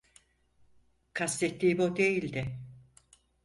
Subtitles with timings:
[1.13, 2.59] Kastettiğim o değildi.